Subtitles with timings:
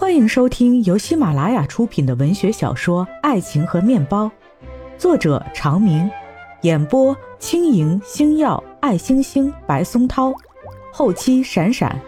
[0.00, 4.24] 欢迎收听由喜马拉雅出品的文学小说《爱情和面包》，
[4.96, 6.10] 作者长明，
[6.62, 10.32] 演播轻盈、星耀、爱星星、白松涛，
[10.90, 12.00] 后期闪闪。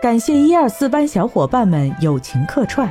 [0.00, 2.90] 感谢一二四班小伙伴们友情客串。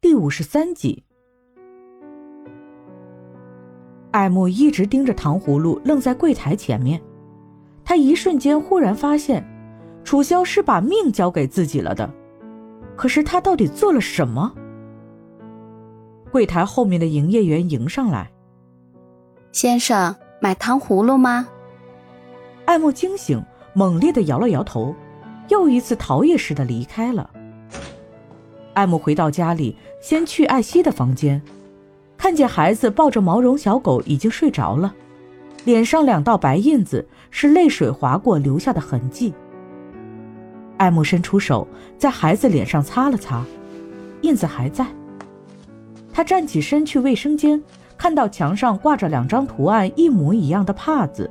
[0.00, 1.04] 第五十三集，
[4.10, 7.00] 艾木一直盯着糖葫芦，愣在柜台前面。
[7.84, 9.55] 他一瞬间忽然发现。
[10.06, 12.08] 楚萧是把命交给自己了的，
[12.94, 14.54] 可是他到底做了什么？
[16.30, 18.30] 柜台后面的营业员迎上来
[19.50, 21.48] ：“先生，买糖葫芦吗？”
[22.66, 23.44] 爱慕惊醒，
[23.74, 24.94] 猛烈的摇了摇头，
[25.48, 27.28] 又一次逃逸似的离开了。
[28.74, 31.42] 爱慕回到家里，先去艾希的房间，
[32.16, 34.94] 看见孩子抱着毛绒小狗已经睡着了，
[35.64, 39.34] 脸上两道白印子是泪水划过留下的痕迹。
[40.78, 41.66] 艾木伸出手，
[41.98, 43.44] 在孩子脸上擦了擦，
[44.22, 44.86] 印子还在。
[46.12, 47.62] 他站起身去卫生间，
[47.96, 51.30] 看到墙上挂着两张图案一模一样的帕子，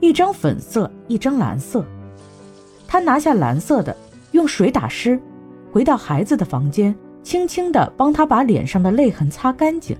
[0.00, 1.84] 一张粉色，一张蓝色。
[2.86, 3.96] 他拿下蓝色的，
[4.32, 5.20] 用水打湿，
[5.72, 9.96] 回到孩子的房间，轻轻地帮他把脸上的泪痕擦干净，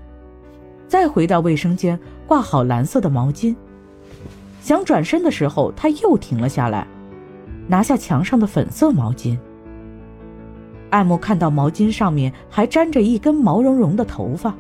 [0.87, 3.55] 再回到卫生间挂好蓝色的毛巾。
[4.61, 6.87] 想转身的时候，他又停了下来。
[7.69, 9.39] 拿下墙上的粉色毛巾，
[10.91, 14.55] 艾莫看到毛巾上面还粘着一根毛茸茸的头发，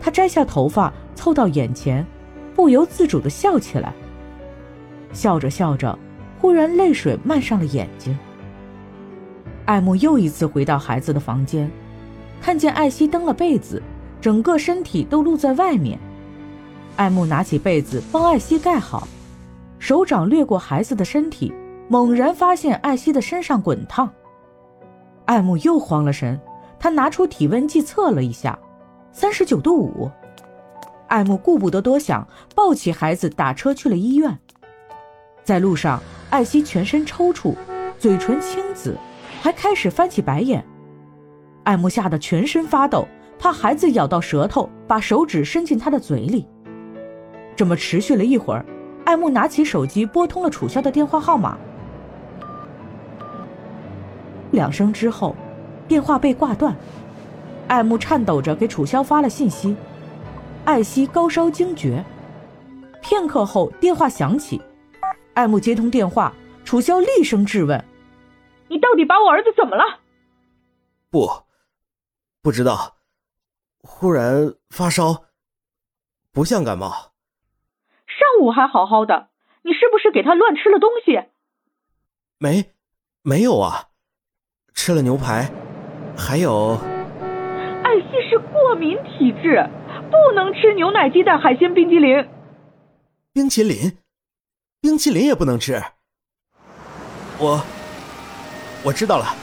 [0.00, 2.04] 他摘下头发凑到眼前，
[2.54, 3.92] 不由自主地笑起来。
[5.12, 5.96] 笑着笑着，
[6.40, 8.16] 忽然泪水漫上了眼睛。
[9.66, 11.70] 艾莫又一次回到孩子的房间，
[12.40, 13.82] 看见艾希蹬了被子，
[14.20, 15.98] 整个身体都露在外面。
[16.96, 19.06] 艾莫拿起被子帮艾希盖好，
[19.78, 21.52] 手掌掠过孩子的身体。
[21.88, 24.10] 猛然发现艾希的身上滚烫，
[25.24, 26.40] 艾木又慌了神，
[26.80, 28.58] 他拿出体温计测了一下，
[29.12, 30.10] 三十九度五。
[31.06, 32.26] 艾木顾不得多想，
[32.56, 34.36] 抱起孩子打车去了医院。
[35.44, 37.54] 在路上，艾希全身抽搐，
[38.00, 38.96] 嘴唇青紫，
[39.40, 40.64] 还开始翻起白眼。
[41.62, 43.06] 艾木吓得全身发抖，
[43.38, 46.48] 怕孩子咬到舌头，把手指伸进他的嘴里。
[47.54, 48.66] 这么持续了一会儿，
[49.04, 51.56] 艾木拿起手机拨通了楚萧的电话号码。
[54.52, 55.34] 两声之后，
[55.88, 56.74] 电话被挂断。
[57.68, 59.76] 艾木颤抖着给楚萧发了信息
[60.64, 62.04] ：“艾希高烧惊厥。”
[63.02, 64.60] 片刻后，电话响起。
[65.34, 66.32] 艾木接通电话，
[66.64, 67.84] 楚萧厉声质问
[68.68, 70.00] ：“你到底把我儿子怎么了
[71.10, 71.28] ？”“不，
[72.40, 72.96] 不知道。
[73.82, 75.24] 忽然发烧，
[76.32, 76.88] 不像感冒。
[78.06, 79.28] 上午还好好的，
[79.62, 81.20] 你是不是给他乱吃了东西
[82.38, 82.72] ？”“没，
[83.22, 83.88] 没有啊。”
[84.76, 85.50] 吃了牛排，
[86.16, 86.78] 还有。
[87.82, 89.68] 艾希是过敏体质，
[90.10, 92.24] 不能吃牛奶、鸡蛋、海鲜、冰激凌。
[93.32, 93.96] 冰淇淋，
[94.80, 95.82] 冰淇淋也不能吃。
[97.38, 97.60] 我，
[98.84, 99.34] 我知道了，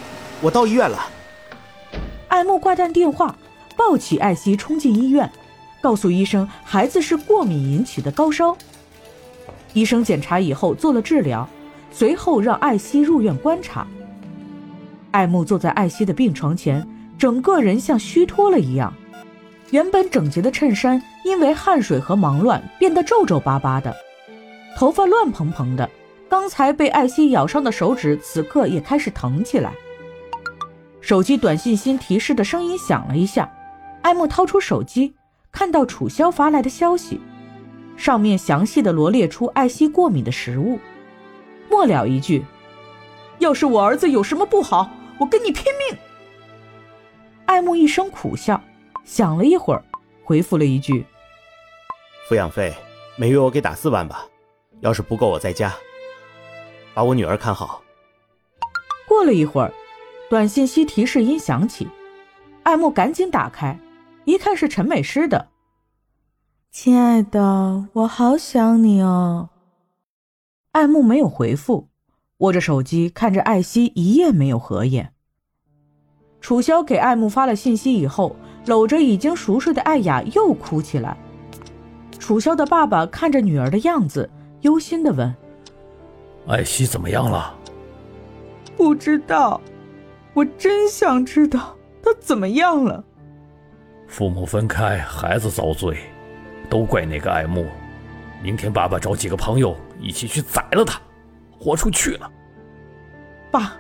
[0.42, 1.00] 我到医院了。
[2.30, 3.36] 艾木挂断电话，
[3.76, 5.30] 抱起艾希冲进医院，
[5.82, 8.56] 告诉医生孩子是过敏引起的高烧。
[9.74, 11.46] 医生检查以后做了治疗，
[11.92, 13.86] 随后让艾希入院观察。
[15.14, 16.86] 艾木坐在艾希的病床前，
[17.20, 18.92] 整个人像虚脱了一样。
[19.70, 23.96] 原本整洁的衬衫因为汗水和忙乱变得皱皱巴巴的，
[24.76, 25.88] 头发乱蓬蓬的。
[26.28, 29.72] 刚才被艾希咬伤的手指此刻也开始疼起来。
[31.00, 33.52] 手机短信息提示的声音响了一下，
[34.02, 35.14] 艾木掏出手机，
[35.52, 37.22] 看到楚萧发来的消息，
[37.96, 40.80] 上面详细的罗列出艾希过敏的食物，
[41.70, 42.44] 末了一句
[43.38, 44.90] ：“要是我儿子有什么不好。”
[45.24, 45.98] 我跟你拼命！
[47.46, 48.62] 爱慕一声苦笑，
[49.06, 49.82] 想了一会儿，
[50.22, 51.06] 回复了一句
[52.28, 52.76] ：“抚养费
[53.16, 54.28] 每月我给打四万吧，
[54.82, 55.74] 要是不够我再加。
[56.94, 57.82] 把我女儿看好。”
[59.08, 59.74] 过了一会儿，
[60.30, 61.88] 短信息提示音响起，
[62.64, 63.80] 爱慕赶紧打开，
[64.26, 65.48] 一看是陈美诗的
[66.70, 69.52] ：“亲爱的，我好想你哦。”
[70.74, 71.88] 爱慕没有回复。
[72.40, 75.13] 握着手机，看着艾希一夜没有合眼。
[76.44, 78.36] 楚萧给艾慕发了信息以后，
[78.66, 81.16] 搂着已经熟睡的艾雅又哭起来。
[82.20, 84.30] 楚萧的爸爸看着女儿的样子，
[84.60, 85.34] 忧心的问
[86.46, 87.56] ：“艾希怎么样了
[88.76, 89.62] ？”“不知道，
[90.34, 93.02] 我真想知道她怎么样了。”
[94.06, 95.98] 父母分开，孩子遭罪，
[96.70, 97.66] 都怪那个艾慕。
[98.44, 101.00] 明天爸爸找几个朋友一起去宰了他。
[101.58, 102.30] 豁出去了。
[103.50, 103.78] 爸，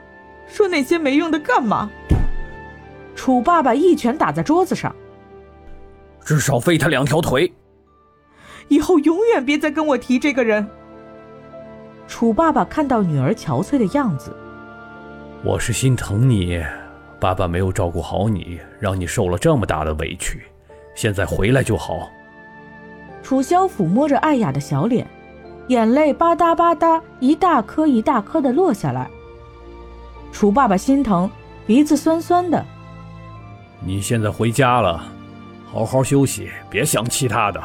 [0.47, 1.89] 说那些没用的干嘛？
[3.23, 4.93] 楚爸爸一拳打在桌子上，
[6.25, 7.49] 至少废他两条腿。
[8.67, 10.67] 以后永远别再跟我提这个人。
[12.05, 14.35] 楚爸爸看到女儿憔悴的样子，
[15.41, 16.61] 我是心疼你，
[17.17, 20.43] 爸爸没有照顾好你，让你受了这么大的委屈。
[20.93, 22.09] 现在回来就好。
[23.21, 25.07] 楚萧抚摸着艾雅的小脸，
[25.69, 29.09] 眼泪吧嗒吧嗒，一大颗一大颗的落下来。
[30.33, 31.31] 楚爸爸心疼，
[31.65, 32.65] 鼻子酸酸的。
[33.85, 35.03] 你现在回家了，
[35.65, 37.61] 好好休息，别想其他的。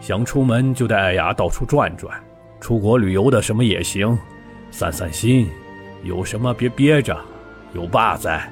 [0.00, 2.18] 想出门就带艾雅到处转转，
[2.60, 4.16] 出国旅游的什么也行，
[4.70, 5.48] 散散心。
[6.04, 7.18] 有什么别憋着，
[7.74, 8.48] 有爸在。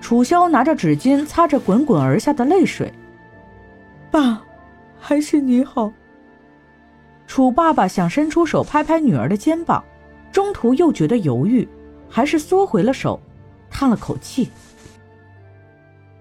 [0.00, 2.92] 楚萧拿着纸巾擦着滚滚而下的泪水。
[4.10, 4.40] 爸，
[4.98, 5.92] 还是你好。
[7.26, 9.84] 楚爸爸想伸出手拍拍女儿的肩膀，
[10.30, 11.68] 中途又觉得犹豫，
[12.08, 13.20] 还是缩回了手，
[13.68, 14.48] 叹了口气。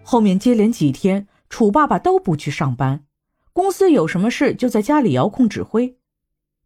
[0.08, 3.04] 后面接连几天，楚爸爸都不去上班。
[3.52, 5.98] 公司有什么事就在家里遥控指挥，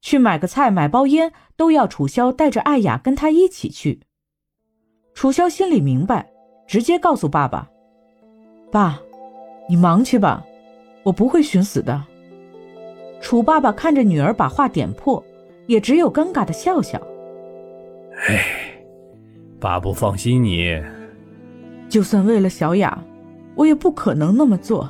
[0.02, 4.02] 去买个菜、买包烟都要楚萧带着艾雅跟他一起去。
[5.14, 6.30] 楚萧心里明白，
[6.68, 7.70] 直接告诉爸爸
[8.70, 9.00] ：“爸，
[9.70, 10.44] 你忙去吧，
[11.04, 12.04] 我不会寻死的。”
[13.22, 15.24] 楚爸爸看着女儿把话点破，
[15.66, 17.02] 也只有尴尬的笑笑
[18.28, 18.44] ：“哎，
[19.62, 20.78] 爸不放心你。
[21.88, 23.02] 就算为了小雅，
[23.60, 24.90] 我也不可能那么做。”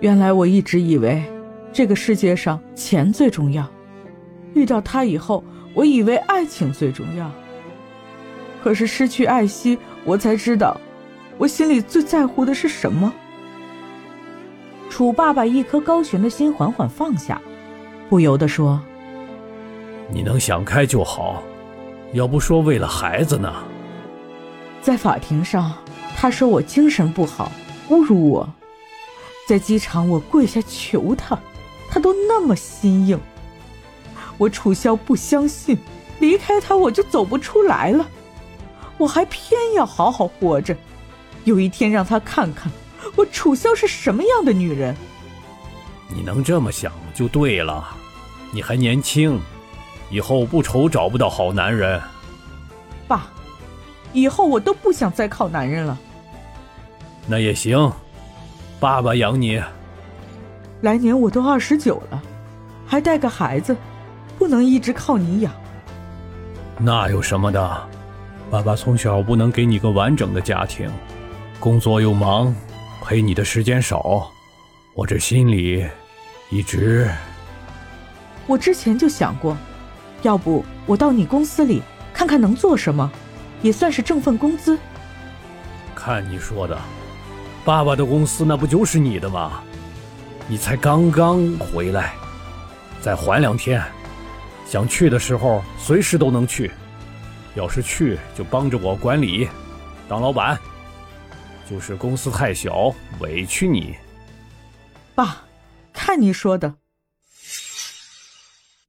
[0.00, 1.22] 原来我一直以为，
[1.70, 3.68] 这个世界上钱最重要。
[4.54, 7.30] 遇到他以后，我以为爱情最重要。
[8.64, 10.80] 可是失去艾希，我才知道，
[11.36, 13.12] 我心里最在乎的是什么。
[14.88, 17.38] 楚爸爸一颗高悬的心缓缓放下，
[18.08, 18.80] 不由得说
[20.10, 21.42] ：“你能想开就好，
[22.14, 23.52] 要不说为了孩子呢？”
[24.82, 25.72] 在法庭上，
[26.16, 27.52] 他说我精神不好，
[27.90, 28.48] 侮辱我。
[29.46, 31.38] 在机场，我跪下求他，
[31.88, 33.18] 他都那么心硬。
[34.38, 35.76] 我楚萧不相信，
[36.18, 38.08] 离开他我就走不出来了。
[38.96, 40.76] 我还偏要好好活着，
[41.44, 42.70] 有一天让他看看
[43.16, 44.96] 我楚萧是什么样的女人。
[46.08, 47.88] 你能这么想就对了，
[48.52, 49.40] 你还年轻，
[50.10, 52.00] 以后不愁找不到好男人。
[53.06, 53.30] 爸，
[54.12, 55.98] 以后我都不想再靠男人了。
[57.26, 57.90] 那也行。
[58.78, 59.62] 爸爸养你。
[60.80, 62.22] 来年我都二十九了，
[62.86, 63.76] 还带个孩子，
[64.38, 65.52] 不能一直靠你养。
[66.78, 67.88] 那有什么的？
[68.50, 70.90] 爸爸从小不能给你个完整的家庭，
[71.60, 72.54] 工作又忙，
[73.02, 74.32] 陪你的时间少。
[74.94, 75.86] 我这心里
[76.50, 77.08] 一直……
[78.46, 79.56] 我之前就想过，
[80.22, 83.12] 要不我到你公司里看看能做什么，
[83.62, 84.78] 也算是挣份工资。
[85.94, 86.78] 看你说的。
[87.62, 89.62] 爸爸的公司那不就是你的吗？
[90.48, 92.14] 你才刚刚回来，
[93.00, 93.84] 再缓两天，
[94.66, 96.70] 想去的时候随时都能去。
[97.54, 99.48] 要是去，就帮着我管理，
[100.08, 100.58] 当老板。
[101.68, 103.94] 就是公司太小，委屈你。
[105.14, 105.44] 爸，
[105.92, 106.76] 看你说的。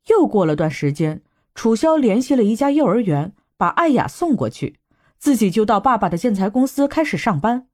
[0.08, 1.22] 又过了段时间，
[1.54, 4.80] 楚萧联系了一家幼儿园，把艾雅送过去，
[5.20, 7.68] 自己就到爸爸的建材公司开始上班。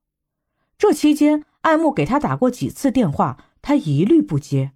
[0.78, 4.74] 这期间，艾木给他打过几次电话，他一律不接。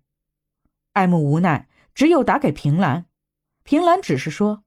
[0.93, 3.07] 艾木无奈，只有打给平兰。
[3.63, 4.63] 平兰只是说：“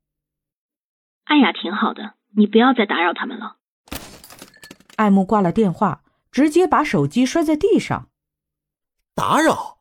[1.25, 3.57] 艾雅挺好的，你不要再打扰他们了。”
[4.97, 8.11] 艾木挂了电话，直接把手机摔在地上。
[9.15, 9.79] 打扰？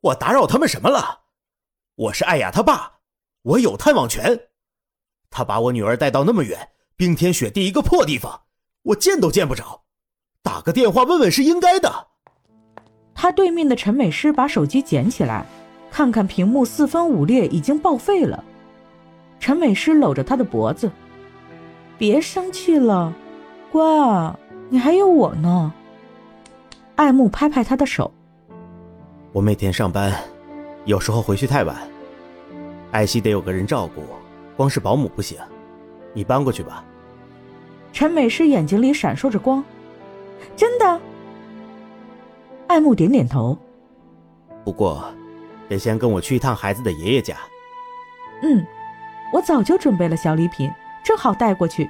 [0.00, 1.26] 我打扰他们什么了？
[1.94, 2.94] 我是艾雅他爸，
[3.42, 4.48] 我有探望权。
[5.36, 8.42] 他把我女儿带到那么远，冰天雪地一个破地方，
[8.84, 9.82] 我见都见不着。
[10.44, 12.06] 打个电话问问是应该的。
[13.16, 15.44] 他对面的陈美诗把手机捡起来，
[15.90, 18.44] 看看屏幕四分五裂，已经报废了。
[19.40, 20.88] 陈美诗搂着他的脖子
[21.98, 23.12] ：“别生气了，
[23.72, 24.38] 乖啊，
[24.70, 25.74] 你还有我呢。”
[26.94, 28.14] 爱慕拍拍他的手
[29.34, 30.14] ：“我每天上班，
[30.84, 31.76] 有时候回去太晚，
[32.92, 34.04] 艾希得有个人照顾，
[34.56, 35.38] 光是保姆不行，
[36.12, 36.84] 你搬过去吧。”
[37.92, 39.64] 陈美诗眼睛里闪烁着光。
[40.56, 41.00] 真的，
[42.66, 43.56] 爱慕点点头。
[44.64, 45.04] 不过，
[45.68, 47.36] 得先跟我去一趟孩子的爷爷家。
[48.42, 48.64] 嗯，
[49.32, 50.70] 我早就准备了小礼品，
[51.04, 51.88] 正好带过去。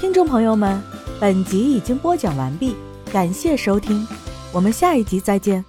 [0.00, 0.82] 听众朋友们，
[1.20, 2.76] 本集已经播讲完毕，
[3.12, 4.06] 感谢收听，
[4.52, 5.64] 我们下一集再见。